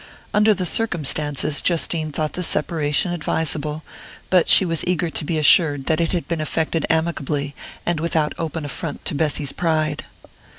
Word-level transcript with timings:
Under 0.33 0.55
the 0.55 0.65
circumstances, 0.65 1.61
Justine 1.61 2.11
thought 2.11 2.33
the 2.33 2.41
separation 2.41 3.13
advisable; 3.13 3.83
but 4.31 4.49
she 4.49 4.65
was 4.65 4.83
eager 4.87 5.11
to 5.11 5.23
be 5.23 5.37
assured 5.37 5.85
that 5.85 6.01
it 6.01 6.11
had 6.11 6.27
been 6.27 6.41
effected 6.41 6.87
amicably, 6.89 7.53
and 7.85 7.99
without 7.99 8.33
open 8.39 8.65
affront 8.65 9.05
to 9.05 9.13
Bessy's 9.13 9.51
pride. 9.51 10.05